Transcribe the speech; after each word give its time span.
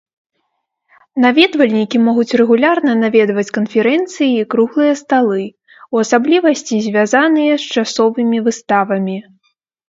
Наведвальнікі 1.25 1.97
могуць 2.05 2.35
рэгулярна 2.41 2.93
наведваць 3.01 3.51
канферэнцыі 3.57 4.29
і 4.37 4.47
круглыя 4.55 4.93
сталы, 5.03 5.43
у 5.97 6.01
асаблівасці 6.05 6.81
звязаныя 6.87 7.53
з 7.67 7.71
часовымі 7.77 8.37
выставамі. 8.51 9.17